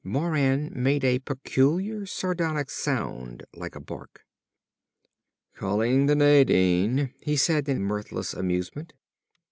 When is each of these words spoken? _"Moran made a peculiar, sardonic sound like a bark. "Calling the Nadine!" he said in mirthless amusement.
_"Moran 0.09 0.71
made 0.73 1.03
a 1.03 1.19
peculiar, 1.19 2.07
sardonic 2.07 2.71
sound 2.71 3.43
like 3.53 3.75
a 3.75 3.79
bark. 3.79 4.21
"Calling 5.53 6.07
the 6.07 6.15
Nadine!" 6.15 7.13
he 7.21 7.37
said 7.37 7.69
in 7.69 7.83
mirthless 7.83 8.33
amusement. 8.33 8.93